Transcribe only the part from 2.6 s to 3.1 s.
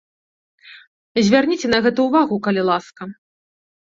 ласка.